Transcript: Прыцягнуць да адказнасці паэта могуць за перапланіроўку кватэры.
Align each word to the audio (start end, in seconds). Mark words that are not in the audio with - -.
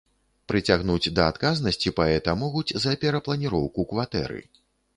Прыцягнуць 0.51 1.11
да 1.19 1.27
адказнасці 1.33 1.93
паэта 2.01 2.35
могуць 2.45 2.75
за 2.85 2.97
перапланіроўку 3.07 3.89
кватэры. 3.93 4.43